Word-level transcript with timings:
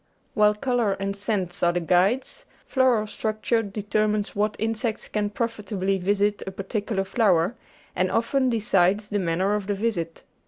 While 0.33 0.55
colour 0.55 0.93
and 0.93 1.15
scent 1.15 1.61
are 1.61 1.73
the 1.73 1.79
guides, 1.79 2.45
floral 2.65 3.05
structure 3.05 3.61
deter 3.61 4.07
mines 4.07 4.35
what 4.35 4.55
insects 4.57 5.07
can 5.07 5.29
profitably 5.29 5.99
visit 5.99 6.41
a 6.47 6.49
particular 6.49 7.03
flower, 7.03 7.55
and 7.95 8.09
often 8.09 8.49
decides 8.49 9.09
the 9.09 9.19
manner 9.19 9.53
of 9.53 9.67
the 9.67 9.75
visit. 9.75 10.23